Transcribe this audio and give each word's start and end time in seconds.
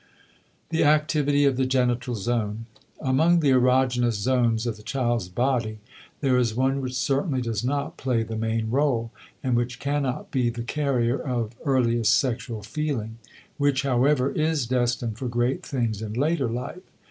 *The 0.69 0.83
Activity 0.83 1.45
of 1.45 1.57
the 1.57 1.65
Genital 1.67 2.15
Zone.* 2.15 2.65
Among 3.01 3.39
the 3.39 3.51
erogenous 3.51 4.13
zones 4.15 4.65
of 4.65 4.75
the 4.75 4.81
child's 4.81 5.29
body 5.29 5.77
there 6.21 6.39
is 6.39 6.55
one 6.55 6.81
which 6.81 6.95
certainly 6.95 7.39
does 7.39 7.63
not 7.63 7.97
play 7.97 8.23
the 8.23 8.35
main 8.35 8.71
rôle, 8.71 9.11
and 9.43 9.55
which 9.55 9.77
cannot 9.79 10.31
be 10.31 10.49
the 10.49 10.63
carrier 10.63 11.19
of 11.21 11.53
earliest 11.65 12.19
sexual 12.19 12.63
feeling 12.63 13.19
which, 13.59 13.83
however, 13.83 14.31
is 14.31 14.65
destined 14.65 15.19
for 15.19 15.27
great 15.27 15.61
things 15.63 16.01
in 16.01 16.13
later 16.13 16.49
life. 16.49 16.81